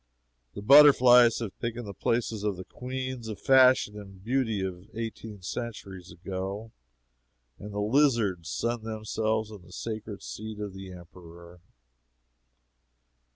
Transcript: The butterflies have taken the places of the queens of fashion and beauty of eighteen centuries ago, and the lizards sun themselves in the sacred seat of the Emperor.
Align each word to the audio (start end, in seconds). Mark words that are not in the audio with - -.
The 0.55 0.63
butterflies 0.63 1.37
have 1.41 1.55
taken 1.59 1.85
the 1.85 1.93
places 1.93 2.43
of 2.43 2.57
the 2.57 2.63
queens 2.63 3.27
of 3.27 3.39
fashion 3.39 3.99
and 3.99 4.23
beauty 4.23 4.61
of 4.61 4.89
eighteen 4.95 5.43
centuries 5.43 6.11
ago, 6.11 6.71
and 7.59 7.71
the 7.71 7.81
lizards 7.81 8.49
sun 8.49 8.81
themselves 8.83 9.51
in 9.51 9.61
the 9.61 9.71
sacred 9.71 10.23
seat 10.23 10.57
of 10.59 10.73
the 10.73 10.91
Emperor. 10.91 11.61